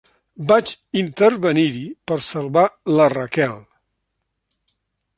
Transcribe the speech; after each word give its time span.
Vaig 0.51 0.71
intervenir-hi 1.01 1.83
per 2.13 2.19
salvar 2.31 2.65
la 2.97 3.11
Raquel. 3.19 3.57